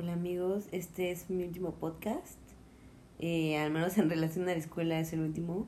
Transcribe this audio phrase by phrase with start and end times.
[0.00, 2.38] Hola amigos, este es mi último podcast.
[3.18, 5.66] Eh, al menos en relación a la escuela es el último.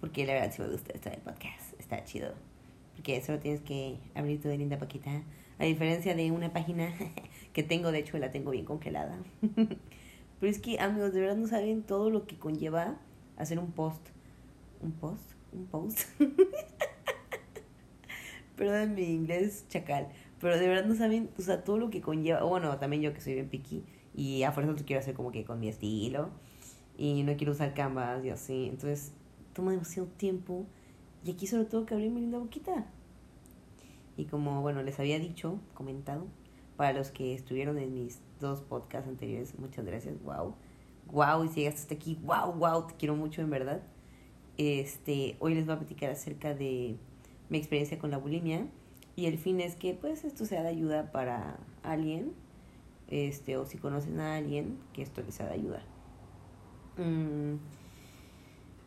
[0.00, 1.78] Porque la verdad sí me gusta estar el podcast.
[1.78, 2.34] Está chido.
[2.96, 5.22] Porque solo tienes que abrir tu linda paquita.
[5.60, 6.92] A diferencia de una página
[7.52, 9.16] que tengo, de hecho la tengo bien congelada.
[9.52, 12.98] Pero es que amigos, de verdad no saben todo lo que conlleva
[13.36, 14.04] hacer un post.
[14.80, 15.34] ¿Un post?
[15.52, 16.00] ¿Un post?
[18.56, 20.08] Perdón mi inglés chacal.
[20.42, 22.42] Pero de verdad no saben, o sea, todo lo que conlleva.
[22.42, 23.84] Bueno, también yo que soy bien piqui.
[24.12, 26.30] Y a fuerza lo quiero hacer como que con mi estilo.
[26.98, 28.66] Y no quiero usar canvas y así.
[28.66, 29.12] Entonces,
[29.52, 30.66] toma demasiado tiempo.
[31.24, 32.86] Y aquí solo tengo que abrir mi linda boquita.
[34.16, 36.26] Y como, bueno, les había dicho, comentado,
[36.76, 40.56] para los que estuvieron en mis dos podcasts anteriores, muchas gracias, wow.
[41.06, 43.80] Wow, y si llegaste hasta aquí, wow, wow, te quiero mucho en verdad.
[44.58, 46.96] Este, hoy les voy a platicar acerca de
[47.48, 48.66] mi experiencia con la bulimia
[49.16, 52.32] y el fin es que pues esto sea de ayuda para alguien,
[53.08, 55.82] este, o si conocen a alguien, que esto les sea de ayuda.
[56.96, 57.56] Mm,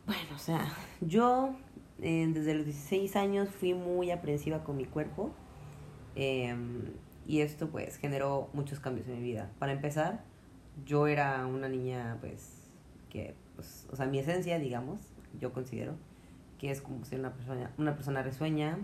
[0.06, 0.68] bueno, o sea,
[1.02, 1.56] yo
[2.02, 5.31] eh, desde los 16 años fui muy aprensiva con mi cuerpo
[6.16, 6.92] em,
[7.28, 9.52] y esto pues generó muchos cambios en mi vida.
[9.59, 10.23] Para empezar,
[10.86, 12.70] yo era una niña pues
[13.09, 15.00] que, pues, o sea, mi esencia, digamos,
[15.40, 15.94] yo considero
[16.59, 18.78] que es como ser una persona, una persona risueña,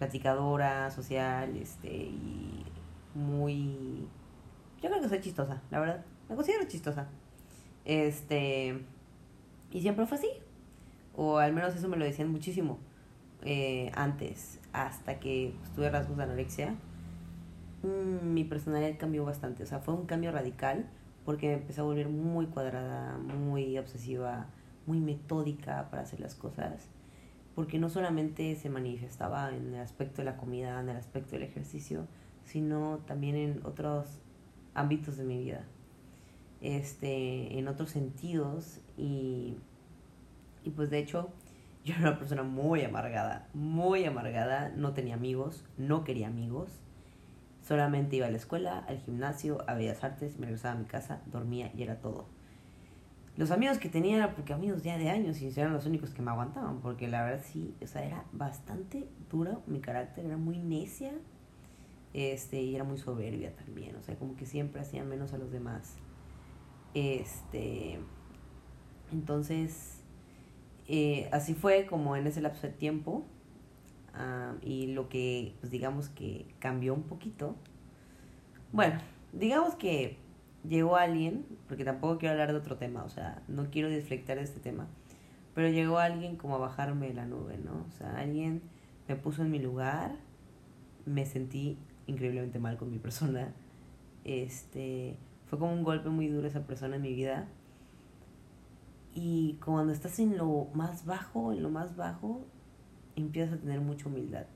[0.00, 2.64] platicadora, social, este, y
[3.14, 4.08] muy...
[4.82, 6.04] Yo creo que soy chistosa, la verdad.
[6.28, 7.06] Me considero chistosa.
[7.84, 8.82] Este...
[9.70, 10.30] Y siempre fue así.
[11.14, 12.78] O al menos eso me lo decían muchísimo
[13.42, 16.74] eh, antes, hasta que tuve rasgos de anorexia.
[17.82, 19.62] Mm, mi personalidad cambió bastante.
[19.64, 20.88] O sea, fue un cambio radical
[21.26, 24.46] porque me empecé a volver muy cuadrada, muy obsesiva,
[24.86, 26.88] muy metódica para hacer las cosas
[27.60, 31.42] porque no solamente se manifestaba en el aspecto de la comida, en el aspecto del
[31.42, 32.06] ejercicio,
[32.46, 34.06] sino también en otros
[34.72, 35.66] ámbitos de mi vida,
[36.62, 38.80] este, en otros sentidos.
[38.96, 39.58] Y,
[40.64, 41.28] y pues de hecho
[41.84, 46.70] yo era una persona muy amargada, muy amargada, no tenía amigos, no quería amigos,
[47.60, 51.20] solamente iba a la escuela, al gimnasio, a Bellas Artes, me regresaba a mi casa,
[51.26, 52.24] dormía y era todo
[53.40, 56.20] los amigos que tenía eran porque amigos ya de años y eran los únicos que
[56.20, 60.58] me aguantaban, porque la verdad sí, o sea, era bastante dura mi carácter, era muy
[60.58, 61.14] necia,
[62.12, 65.50] este, y era muy soberbia también, o sea, como que siempre hacía menos a los
[65.50, 65.94] demás.
[66.92, 67.98] Este,
[69.10, 70.02] entonces,
[70.86, 73.24] eh, así fue como en ese lapso de tiempo,
[74.60, 77.56] y lo que, pues digamos que cambió un poquito,
[78.70, 79.00] bueno,
[79.32, 80.18] digamos que
[80.68, 84.60] llegó alguien, porque tampoco quiero hablar de otro tema, o sea, no quiero deflectar este
[84.60, 84.88] tema,
[85.54, 87.86] pero llegó alguien como a bajarme de la nube, ¿no?
[87.88, 88.62] O sea, alguien
[89.08, 90.16] me puso en mi lugar,
[91.06, 93.52] me sentí increíblemente mal con mi persona,
[94.24, 95.16] este,
[95.46, 97.48] fue como un golpe muy duro esa persona en mi vida.
[99.12, 102.46] Y cuando estás en lo más bajo, en lo más bajo,
[103.16, 104.46] empiezas a tener mucha humildad.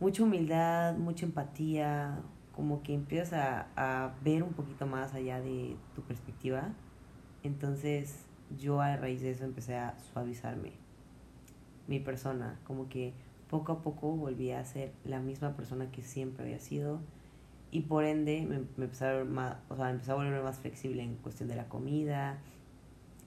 [0.00, 2.22] Mucha humildad, mucha empatía,
[2.58, 6.72] como que empiezas a, ver un poquito más allá de tu perspectiva.
[7.44, 8.26] Entonces
[8.58, 10.72] yo a raíz de eso empecé a suavizarme
[11.86, 13.12] mi persona, como que
[13.48, 16.98] poco a poco volví a ser la misma persona que siempre había sido
[17.70, 21.04] y por ende me, me empecé, a más, o sea, empecé a volver más flexible
[21.04, 22.40] en cuestión de la comida,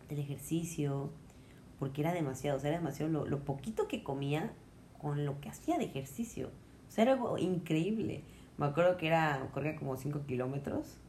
[0.10, 1.10] del ejercicio,
[1.80, 4.52] porque era demasiado, o sea, era demasiado lo, lo poquito que comía
[5.00, 6.50] con lo que hacía de ejercicio.
[6.90, 8.26] O sea, era algo increíble.
[8.62, 11.00] Me acuerdo que era, corría como 5 kilómetros,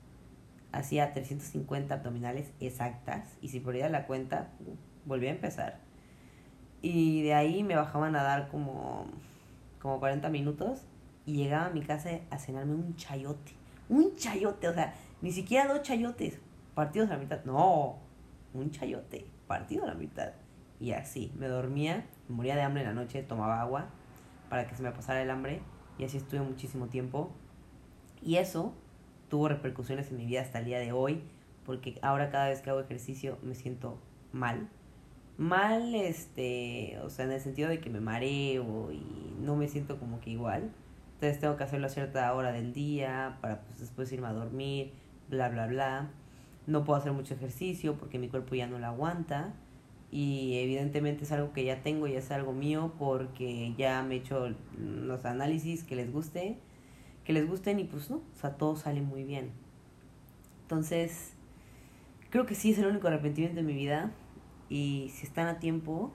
[0.73, 4.49] hacía 350 abdominales exactas y si perdía la cuenta,
[5.05, 5.81] volvía a empezar.
[6.81, 9.05] Y de ahí me bajaban a dar como,
[9.83, 10.87] como 40 minutos
[11.27, 13.53] y llegaba a mi casa a cenarme un chayote.
[13.91, 16.41] Un chayote, o sea, ni siquiera dos chayotes
[16.75, 17.45] partidos a la mitad.
[17.45, 17.99] No,
[18.55, 20.33] un chayote partido a la mitad.
[20.81, 23.91] Y así, me dormía, me moría de hambre en la noche, tomaba agua
[24.49, 25.61] para que se me pasara el hambre
[25.99, 27.31] y así estuve muchísimo tiempo.
[28.25, 28.72] Y eso
[29.28, 31.23] tuvo repercusiones en mi vida hasta el día de hoy,
[31.64, 33.99] porque ahora cada vez que hago ejercicio me siento
[34.32, 34.69] mal.
[35.38, 39.02] Mal, este, o sea, en el sentido de que me mareo y
[39.41, 40.70] no me siento como que igual.
[41.14, 44.93] Entonces tengo que hacerlo a cierta hora del día para pues, después irme a dormir,
[45.29, 46.11] bla, bla, bla.
[46.67, 49.55] No puedo hacer mucho ejercicio porque mi cuerpo ya no lo aguanta.
[50.11, 54.19] Y evidentemente es algo que ya tengo y es algo mío porque ya me he
[54.19, 56.58] hecho los análisis que les guste
[57.25, 59.51] que les gusten y pues no, o sea, todo sale muy bien.
[60.63, 61.35] Entonces,
[62.31, 64.11] creo que sí es el único arrepentimiento de mi vida
[64.69, 66.13] y si están a tiempo,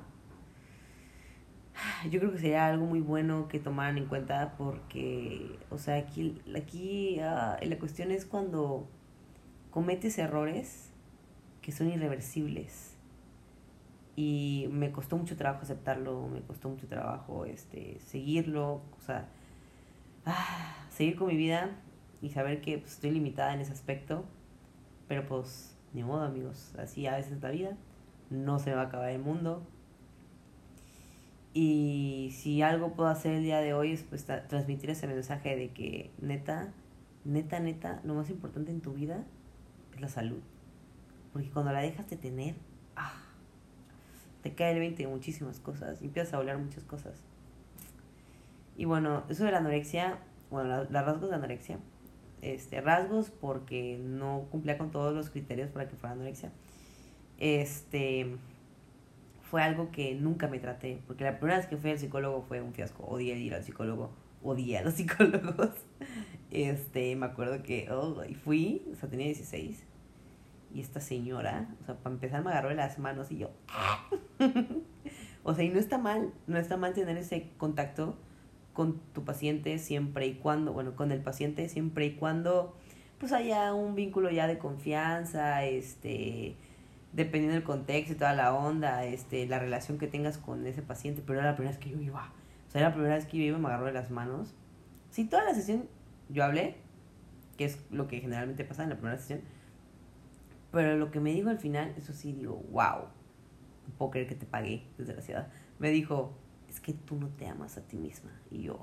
[2.09, 6.42] yo creo que sería algo muy bueno que tomaran en cuenta porque, o sea, aquí,
[6.56, 8.88] aquí ah, la cuestión es cuando
[9.69, 10.92] cometes errores
[11.62, 12.95] que son irreversibles.
[14.15, 19.30] Y me costó mucho trabajo aceptarlo, me costó mucho trabajo este, seguirlo, o sea,
[20.25, 21.71] ah, seguir con mi vida
[22.21, 24.25] y saber que pues, estoy limitada en ese aspecto.
[25.07, 27.77] Pero pues, ni modo amigos, así a veces la vida,
[28.29, 29.65] no se va a acabar el mundo,
[31.59, 35.69] y si algo puedo hacer el día de hoy es pues transmitir ese mensaje de
[35.69, 36.71] que neta,
[37.25, 39.23] neta, neta, lo más importante en tu vida
[39.95, 40.38] es la salud.
[41.33, 42.53] Porque cuando la dejas de tener,
[42.95, 43.23] ah,
[44.44, 47.15] te cae el 20 de muchísimas cosas, y empiezas a hablar muchas cosas.
[48.75, 51.79] Y bueno, eso de la anorexia, bueno, los rasgos de anorexia,
[52.41, 56.51] este, rasgos porque no cumplía con todos los criterios para que fuera anorexia.
[57.38, 58.38] Este,
[59.49, 62.61] fue algo que nunca me traté, porque la primera vez que fui al psicólogo fue
[62.61, 64.11] un fiasco, odié ir al psicólogo,
[64.44, 65.71] odié a los psicólogos.
[66.51, 69.83] Este, me acuerdo que, oh, fui, o sea, tenía 16,
[70.73, 73.51] y esta señora, o sea, para empezar me agarró de las manos y yo,
[75.44, 78.17] o sea, y no está mal, no está mal tener ese contacto
[78.77, 82.77] con tu paciente siempre y cuando, bueno, con el paciente siempre y cuando,
[83.18, 86.56] pues haya un vínculo ya de confianza, este,
[87.12, 91.24] dependiendo del contexto y toda la onda, este, la relación que tengas con ese paciente,
[91.25, 92.31] pero era la primera vez que yo iba.
[92.68, 94.53] O sea, era la primera vez que yo iba me agarró de las manos.
[95.09, 95.85] Sí, toda la sesión
[96.30, 96.75] yo hablé,
[97.57, 99.41] que es lo que generalmente pasa en la primera sesión,
[100.71, 103.06] pero lo que me dijo al final, eso sí, digo, wow,
[103.88, 105.51] no puedo creer que te pagué, desgraciada.
[105.80, 106.38] Me dijo,
[106.69, 108.31] es que tú no te amas a ti misma.
[108.51, 108.79] Y yo,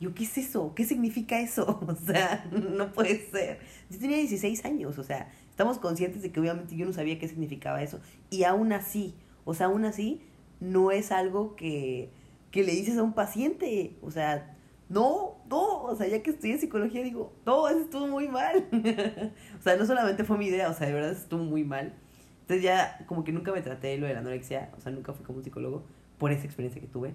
[0.00, 0.74] yo, ¿qué es eso?
[0.74, 1.80] ¿Qué significa eso?
[1.86, 3.60] O sea, no puede ser.
[3.90, 5.30] Yo tenía 16 años, o sea,
[5.60, 8.00] Estamos conscientes de que obviamente yo no sabía qué significaba eso.
[8.30, 9.14] Y aún así,
[9.44, 10.22] o sea, aún así,
[10.58, 12.08] no es algo que,
[12.50, 13.94] que le dices a un paciente.
[14.00, 14.56] O sea,
[14.88, 18.66] no, no, o sea, ya que estudié psicología digo, no, eso estuvo muy mal.
[19.60, 21.92] o sea, no solamente fue mi idea, o sea, de verdad estuvo muy mal.
[22.40, 25.26] Entonces ya como que nunca me traté lo de la anorexia, o sea, nunca fui
[25.26, 25.84] como un psicólogo
[26.20, 27.14] por esa experiencia que tuve.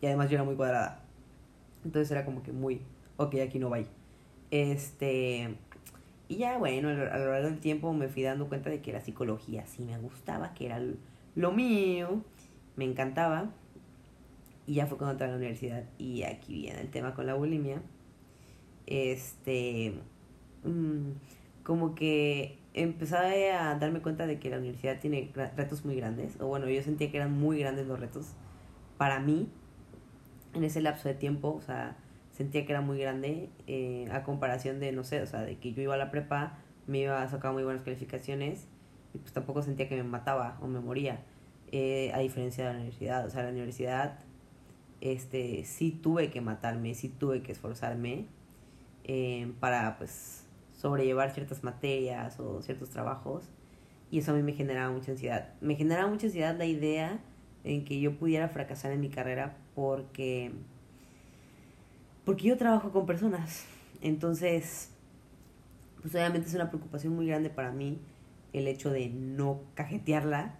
[0.00, 1.02] Y además yo era muy cuadrada.
[1.84, 2.82] Entonces era como que muy,
[3.16, 3.80] ok, aquí no va.
[4.52, 5.56] Este,
[6.28, 9.00] y ya, bueno, a lo largo del tiempo me fui dando cuenta de que la
[9.00, 10.80] psicología sí me gustaba, que era
[11.34, 12.22] lo mío,
[12.76, 13.50] me encantaba.
[14.66, 15.84] Y ya fue cuando entré a la universidad.
[15.98, 17.82] Y aquí viene el tema con la bulimia.
[18.86, 19.94] Este.
[20.64, 21.12] Mm,
[21.64, 26.40] como que empecé a darme cuenta de que la universidad tiene retos muy grandes.
[26.40, 28.34] O bueno, yo sentía que eran muy grandes los retos
[28.98, 29.48] para mí
[30.54, 31.54] en ese lapso de tiempo.
[31.54, 31.96] O sea,
[32.32, 35.72] sentía que era muy grande eh, a comparación de, no sé, o sea, de que
[35.72, 38.66] yo iba a la prepa, me iba a sacar muy buenas calificaciones
[39.14, 41.20] y pues tampoco sentía que me mataba o me moría,
[41.70, 43.26] eh, a diferencia de la universidad.
[43.26, 44.18] O sea, la universidad,
[45.00, 48.26] este, sí tuve que matarme, sí tuve que esforzarme
[49.04, 50.41] eh, para, pues,
[50.82, 53.44] sobrellevar ciertas materias o ciertos trabajos
[54.10, 55.54] y eso a mí me generaba mucha ansiedad.
[55.60, 57.20] Me generaba mucha ansiedad la idea
[57.62, 60.50] en que yo pudiera fracasar en mi carrera porque
[62.24, 63.64] porque yo trabajo con personas.
[64.00, 64.90] Entonces,
[66.00, 68.00] pues obviamente es una preocupación muy grande para mí
[68.52, 70.58] el hecho de no cajetearla,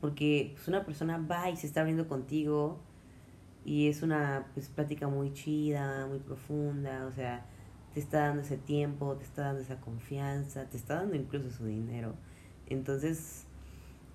[0.00, 2.78] porque pues una persona va y se está abriendo contigo
[3.64, 7.46] y es una pues plática muy chida, muy profunda, o sea,
[7.94, 11.64] te está dando ese tiempo, te está dando esa confianza, te está dando incluso su
[11.64, 12.14] dinero.
[12.66, 13.46] Entonces,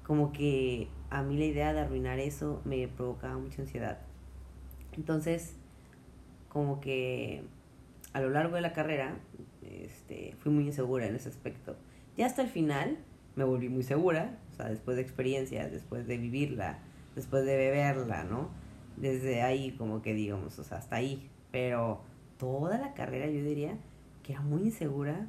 [0.03, 3.99] como que a mí la idea de arruinar eso me provocaba mucha ansiedad.
[4.91, 5.55] Entonces,
[6.49, 7.43] como que
[8.11, 9.17] a lo largo de la carrera
[9.61, 11.77] este, fui muy insegura en ese aspecto.
[12.17, 12.97] Ya hasta el final
[13.35, 16.79] me volví muy segura, o sea, después de experiencias, después de vivirla,
[17.15, 18.49] después de beberla, ¿no?
[18.97, 21.29] Desde ahí como que digamos, o sea, hasta ahí.
[21.51, 22.01] Pero
[22.39, 23.77] toda la carrera yo diría
[24.23, 25.27] que era muy insegura,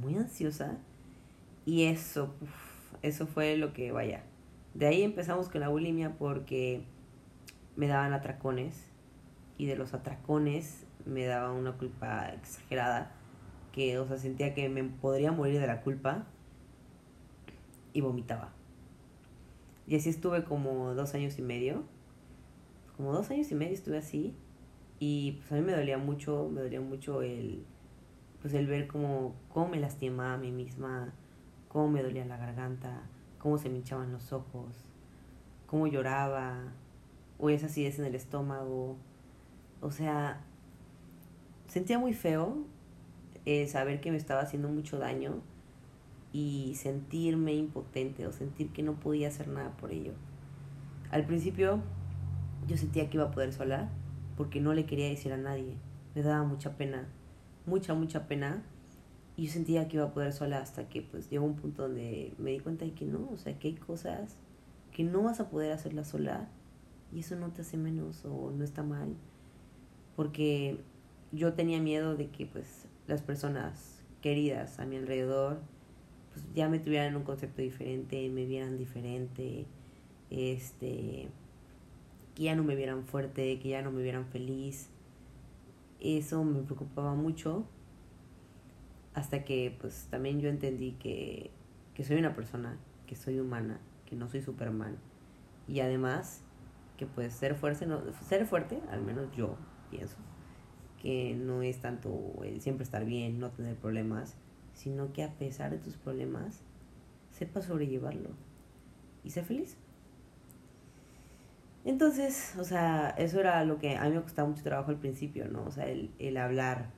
[0.00, 0.78] muy ansiosa
[1.64, 2.34] y eso,
[3.02, 4.24] eso fue lo que vaya.
[4.74, 6.82] De ahí empezamos con la bulimia porque
[7.76, 8.86] me daban atracones
[9.58, 13.12] y de los atracones me daba una culpa exagerada,
[13.72, 16.26] que, o sea, sentía que me podría morir de la culpa
[17.92, 18.52] y vomitaba.
[19.86, 21.82] Y así estuve como dos años y medio.
[22.96, 24.34] Como dos años y medio estuve así.
[25.00, 27.64] Y pues a mí me dolía mucho, me dolía mucho el,
[28.40, 31.12] pues el ver cómo, cómo me lastimaba a mí misma,
[31.68, 33.02] cómo me dolía la garganta,
[33.38, 34.74] cómo se me hinchaban los ojos,
[35.66, 36.72] cómo lloraba,
[37.38, 38.96] o esa acidez en el estómago,
[39.80, 40.40] o sea,
[41.68, 42.56] sentía muy feo
[43.46, 45.40] eh, saber que me estaba haciendo mucho daño
[46.32, 50.12] y sentirme impotente o sentir que no podía hacer nada por ello.
[51.10, 51.80] Al principio
[52.66, 53.88] yo sentía que iba a poder sola
[54.38, 55.74] porque no le quería decir a nadie.
[56.14, 57.08] Me daba mucha pena,
[57.66, 58.62] mucha, mucha pena.
[59.36, 62.34] Y yo sentía que iba a poder sola hasta que pues llegó un punto donde
[62.38, 64.36] me di cuenta de que no, o sea, que hay cosas
[64.92, 66.48] que no vas a poder hacerla sola
[67.12, 69.16] y eso no te hace menos o no está mal.
[70.14, 70.78] Porque
[71.32, 75.60] yo tenía miedo de que pues las personas queridas a mi alrededor
[76.32, 79.66] pues ya me tuvieran un concepto diferente, me vieran diferente,
[80.30, 81.28] este
[82.38, 84.88] que ya no me vieran fuerte, que ya no me vieran feliz.
[85.98, 87.66] Eso me preocupaba mucho
[89.12, 91.50] hasta que pues también yo entendí que,
[91.94, 92.78] que soy una persona,
[93.08, 94.98] que soy humana, que no soy Superman.
[95.66, 96.44] Y además
[96.96, 99.56] que pues ser fuerte, no, ser fuerte, al menos yo
[99.90, 100.16] pienso,
[101.02, 104.36] que no es tanto siempre estar bien, no tener problemas,
[104.74, 106.62] sino que a pesar de tus problemas,
[107.32, 108.30] sepas sobrellevarlo
[109.24, 109.76] y ser feliz.
[111.88, 115.48] Entonces, o sea, eso era lo que a mí me costaba mucho trabajo al principio,
[115.48, 115.64] ¿no?
[115.64, 116.90] O sea, el, el hablar,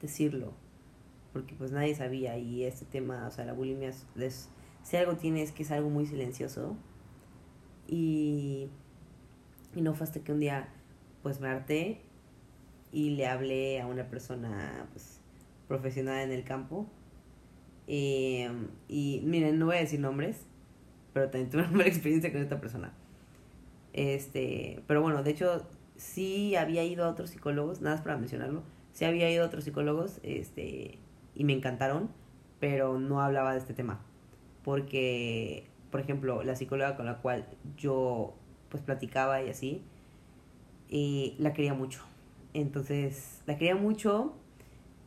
[0.00, 0.52] decirlo,
[1.32, 4.50] porque pues nadie sabía y este tema, o sea, la bulimia, es,
[4.84, 6.76] si algo tiene es que es algo muy silencioso
[7.88, 8.68] y,
[9.74, 10.68] y no fue hasta que un día
[11.24, 12.00] pues me harté
[12.92, 15.20] y le hablé a una persona pues
[15.66, 16.86] profesional en el campo
[17.88, 18.48] eh,
[18.86, 20.46] y miren, no voy a decir nombres,
[21.12, 22.92] pero también tuve una mala experiencia con esta persona.
[23.92, 25.66] Este, pero bueno, de hecho,
[25.96, 29.64] sí había ido a otros psicólogos, nada más para mencionarlo, sí había ido a otros
[29.64, 30.98] psicólogos, este,
[31.34, 32.10] y me encantaron,
[32.60, 34.00] pero no hablaba de este tema.
[34.64, 38.34] Porque, por ejemplo, la psicóloga con la cual yo
[38.68, 39.82] pues platicaba y así,
[40.88, 42.02] y la quería mucho.
[42.54, 44.34] Entonces, la quería mucho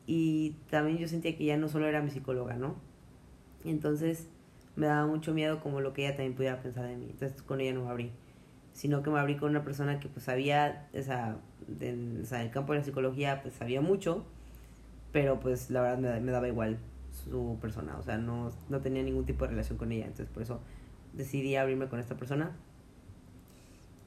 [0.07, 2.75] y también yo sentía que ya no solo era mi psicóloga, ¿no?
[3.65, 4.27] Entonces,
[4.75, 7.07] me daba mucho miedo como lo que ella también pudiera pensar de mí.
[7.11, 8.11] Entonces, con ella no abrí.
[8.73, 11.37] Sino que me abrí con una persona que pues sabía, o sea,
[11.79, 14.25] en, el campo de la psicología pues sabía mucho
[15.11, 16.77] pero pues la verdad me, me, daba igual
[17.11, 20.43] su persona, o sea, no, no tenía ningún tipo de relación con ella, entonces por
[20.43, 20.61] eso
[21.13, 22.55] decidí abrirme con esta persona.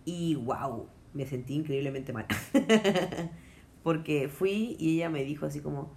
[0.05, 2.27] Y wow, me sentí increíblemente mal.
[3.83, 5.93] Porque fui y ella me dijo así como,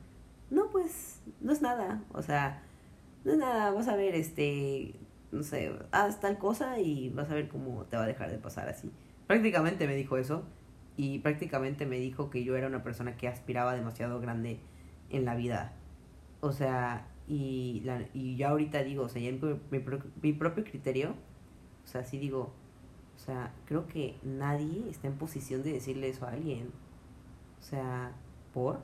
[0.50, 2.64] no, pues, no es nada, o sea,
[3.24, 4.94] no es nada, vas a ver, este,
[5.32, 8.38] no sé, haz tal cosa y vas a ver cómo te va a dejar de
[8.38, 8.92] pasar así.
[9.28, 10.44] Prácticamente me dijo eso
[10.96, 14.60] y prácticamente me dijo que yo era una persona que aspiraba demasiado grande
[15.10, 15.74] en la vida.
[16.40, 19.40] O sea, y, la, y yo ahorita digo, o sea, ya mi,
[20.22, 21.14] mi, propio criterio,
[21.84, 22.54] o sea, sí digo,
[23.16, 26.72] o sea, creo que nadie está en posición de decirle eso a alguien.
[27.60, 28.14] O sea,
[28.54, 28.80] ¿por?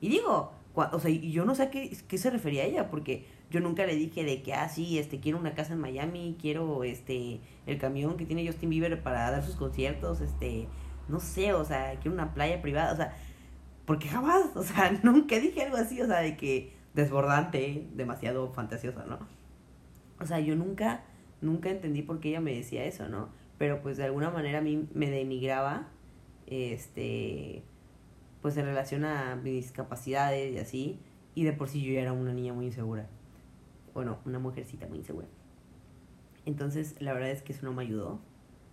[0.00, 2.90] Y digo, o sea, y yo no sé a qué, qué se refería a ella,
[2.90, 6.36] porque yo nunca le dije de que, ah, sí, este, quiero una casa en Miami,
[6.40, 10.68] quiero, este, el camión que tiene Justin Bieber para dar sus conciertos, este,
[11.08, 13.16] no sé, o sea, quiero una playa privada, o sea,
[13.86, 19.04] porque jamás, o sea, nunca dije algo así, o sea, de que desbordante, demasiado fantasioso,
[19.06, 19.18] ¿no?
[20.20, 21.02] O sea, yo nunca,
[21.40, 23.30] nunca entendí por qué ella me decía eso, ¿no?
[23.58, 25.88] Pero pues de alguna manera a mí me denigraba,
[26.46, 27.64] este,
[28.42, 31.00] pues en relación a mis capacidades y así,
[31.34, 33.08] y de por sí yo ya era una niña muy insegura.
[33.94, 35.26] Bueno, una mujercita muy insegura.
[36.46, 38.20] Entonces, la verdad es que eso no me ayudó,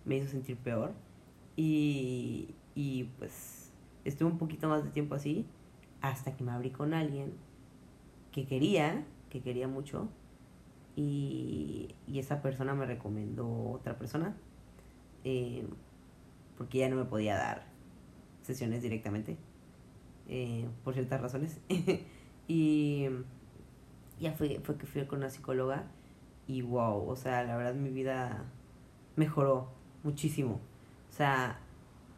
[0.04, 0.92] me hizo sentir peor,
[1.56, 3.72] y, y pues
[4.04, 5.46] estuve un poquito más de tiempo así,
[6.00, 7.32] hasta que me abrí con alguien
[8.32, 10.08] que quería, que quería mucho,
[10.96, 14.36] y, y esa persona me recomendó otra persona,
[15.24, 15.66] eh,
[16.56, 17.66] porque ya no me podía dar
[18.42, 19.36] sesiones directamente,
[20.28, 21.60] eh, por ciertas razones.
[22.48, 23.06] y
[24.20, 25.84] ya fue, fue que fui con una psicóloga
[26.46, 28.44] y wow, o sea, la verdad mi vida
[29.16, 29.70] mejoró
[30.02, 30.60] muchísimo.
[31.08, 31.58] O sea,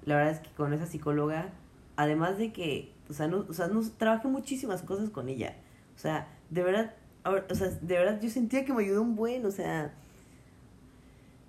[0.05, 1.53] la verdad es que con esa psicóloga
[2.01, 5.55] Además de que, o sea, no, o sea, no, trabajé muchísimas cosas con ella.
[5.95, 9.45] O sea, de verdad, o sea, de verdad yo sentía que me ayudó un buen,
[9.45, 9.93] o sea,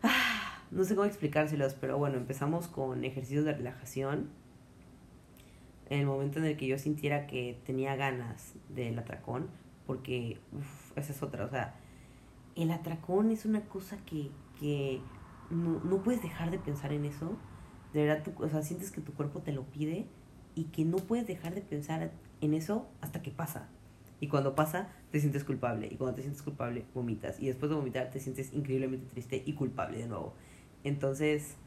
[0.72, 4.28] no sé cómo explicárselos, pero bueno, empezamos con ejercicios de relajación.
[5.90, 9.48] En el momento en el que yo sintiera que tenía ganas del atracón,
[9.86, 11.76] porque, uff, esa es otra, o sea,
[12.56, 15.02] el atracón es una cosa que, que
[15.50, 17.38] no, no puedes dejar de pensar en eso.
[17.94, 20.06] De verdad, tú, o sea, sientes que tu cuerpo te lo pide
[20.56, 22.12] y que no puedes dejar de pensar
[22.42, 23.70] en eso hasta que pasa.
[24.20, 25.88] Y cuando pasa, te sientes culpable.
[25.92, 27.40] Y cuando te sientes culpable, vomitas.
[27.40, 30.36] Y después de vomitar, te sientes increíblemente triste y culpable de nuevo.
[30.84, 31.58] Entonces,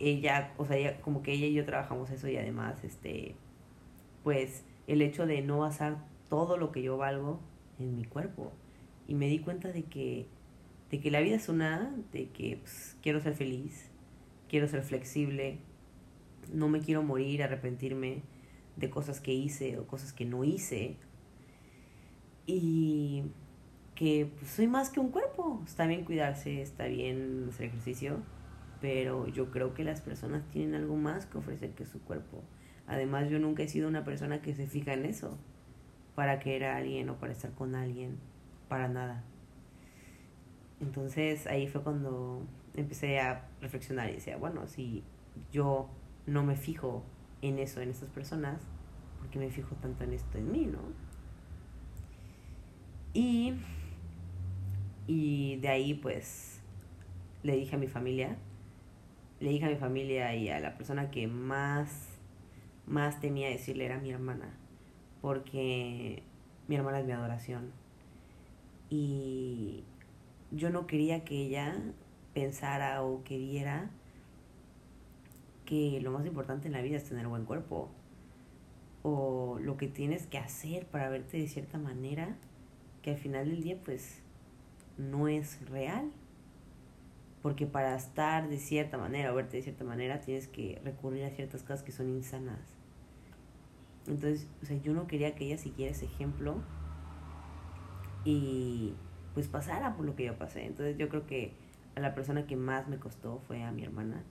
[0.00, 3.36] ella, o sea, ella, como que ella y yo trabajamos eso y además, este,
[4.24, 7.40] pues, el hecho de no basar todo lo que yo valgo
[7.82, 8.52] en mi cuerpo.
[9.08, 10.26] Y me di cuenta de que,
[10.90, 13.90] de que la vida es una, de que pues, quiero ser feliz,
[14.48, 15.58] quiero ser flexible,
[16.52, 18.22] no me quiero morir, arrepentirme
[18.76, 20.96] de cosas que hice o cosas que no hice.
[22.46, 23.24] Y
[23.94, 25.62] que pues, soy más que un cuerpo.
[25.66, 28.22] Está bien cuidarse, está bien hacer ejercicio,
[28.80, 32.42] pero yo creo que las personas tienen algo más que ofrecer que su cuerpo.
[32.86, 35.38] Además, yo nunca he sido una persona que se fija en eso,
[36.14, 38.18] para querer a alguien o para estar con alguien,
[38.68, 39.24] para nada.
[40.80, 42.42] Entonces ahí fue cuando
[42.74, 45.04] empecé a reflexionar y decía, bueno, si
[45.52, 45.88] yo
[46.26, 47.04] no me fijo
[47.42, 48.60] en eso, en estas personas,
[49.18, 50.80] ¿por qué me fijo tanto en esto en mí, no?
[53.12, 53.54] Y,
[55.06, 56.60] y de ahí pues
[57.42, 58.36] le dije a mi familia,
[59.40, 62.08] le dije a mi familia y a la persona que más,
[62.86, 64.54] más temía decirle era mi hermana,
[65.20, 66.22] porque
[66.68, 67.72] mi hermana es mi adoración.
[68.88, 69.84] Y
[70.50, 71.76] yo no quería que ella
[72.34, 73.90] pensara o que viera
[75.64, 77.88] que lo más importante en la vida es tener buen cuerpo.
[79.02, 82.36] O lo que tienes que hacer para verte de cierta manera
[83.02, 84.20] que al final del día pues
[84.98, 86.10] no es real.
[87.42, 91.30] Porque para estar de cierta manera o verte de cierta manera tienes que recurrir a
[91.30, 92.79] ciertas cosas que son insanas.
[94.10, 96.56] Entonces, o sea, yo no quería que ella siguiera ese ejemplo
[98.24, 98.94] y
[99.34, 100.66] pues pasara por lo que yo pasé.
[100.66, 101.54] Entonces yo creo que
[101.96, 104.22] a la persona que más me costó fue a mi hermana.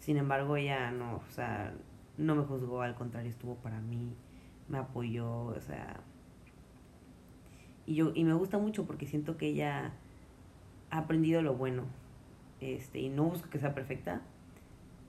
[0.00, 1.74] Sin embargo, ella no, o sea,
[2.16, 4.14] no me juzgó, al contrario, estuvo para mí,
[4.68, 6.00] me apoyó, o sea,
[7.86, 9.92] y yo y me gusta mucho porque siento que ella
[10.90, 11.84] ha aprendido lo bueno.
[12.60, 14.20] Este, y no busco que sea perfecta,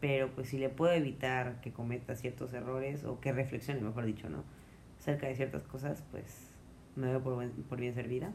[0.02, 4.30] pero pues si le puedo evitar que cometa ciertos errores o que reflexione, mejor dicho,
[4.30, 4.44] ¿no?
[5.00, 6.50] Acerca de ciertas cosas, pues
[6.96, 8.34] me veo por, por bien servida.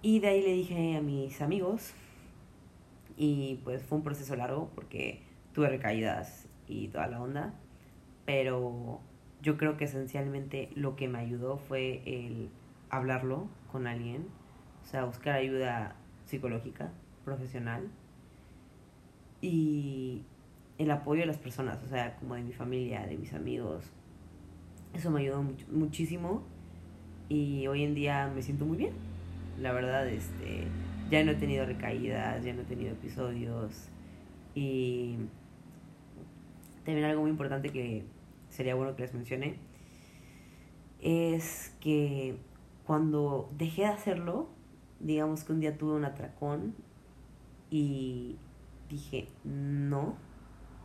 [0.00, 1.94] Y de ahí le dije a mis amigos,
[3.16, 5.20] y pues fue un proceso largo porque
[5.52, 7.54] tuve recaídas y toda la onda,
[8.24, 9.00] pero
[9.42, 12.50] yo creo que esencialmente lo que me ayudó fue el
[12.90, 14.26] hablarlo con alguien,
[14.82, 15.96] o sea, buscar ayuda
[16.26, 16.92] psicológica,
[17.24, 17.88] profesional,
[19.40, 20.22] y
[20.78, 23.84] el apoyo de las personas, o sea, como de mi familia, de mis amigos.
[24.92, 26.42] Eso me ayudó muchísimo
[27.28, 28.92] y hoy en día me siento muy bien.
[29.60, 30.66] La verdad, este,
[31.10, 33.88] ya no he tenido recaídas, ya no he tenido episodios
[34.54, 35.16] y
[36.84, 38.04] también algo muy importante que
[38.50, 39.56] sería bueno que les mencione
[41.00, 42.36] es que
[42.86, 44.48] cuando dejé de hacerlo,
[45.00, 46.74] digamos que un día tuve un atracón
[47.70, 48.36] y
[48.94, 50.16] dije, no,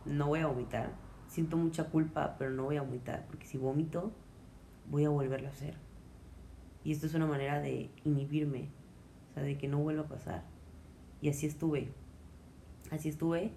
[0.04, 0.92] no voy a vomitar.
[1.26, 4.12] Siento mucha culpa, pero no voy a vomitar, porque si vomito,
[4.88, 5.74] voy a volverlo a hacer.
[6.82, 8.68] Y esto es una manera de inhibirme,
[9.30, 10.44] o sea, de que no vuelva a pasar.
[11.20, 11.92] Y así estuve.
[12.90, 13.52] Así estuve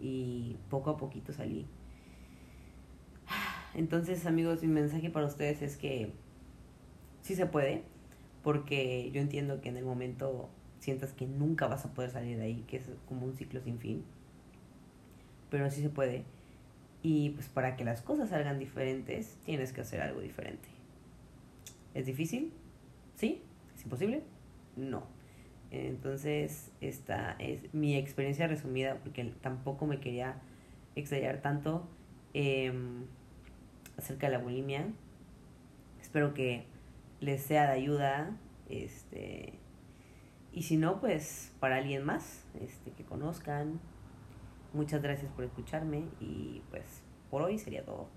[0.00, 1.66] y poco a poquito salí.
[3.74, 6.12] Entonces, amigos, mi mensaje para ustedes es que
[7.20, 7.82] sí se puede,
[8.42, 10.48] porque yo entiendo que en el momento
[10.88, 13.78] sientas que nunca vas a poder salir de ahí, que es como un ciclo sin
[13.78, 14.04] fin,
[15.50, 16.24] pero sí se puede.
[17.02, 20.66] Y pues para que las cosas salgan diferentes, tienes que hacer algo diferente.
[21.92, 22.54] ¿Es difícil?
[23.16, 23.42] ¿Sí?
[23.76, 24.22] ¿Es imposible?
[24.76, 25.02] No.
[25.70, 30.40] Entonces, esta es mi experiencia resumida, porque tampoco me quería
[30.96, 31.86] extrañar tanto
[32.32, 33.04] em,
[33.98, 34.86] acerca de la bulimia.
[36.00, 36.64] Espero que
[37.20, 38.34] les sea de ayuda.
[38.70, 39.58] Este,
[40.52, 43.80] y si no, pues para alguien más este, que conozcan.
[44.72, 48.08] Muchas gracias por escucharme y pues por hoy sería todo.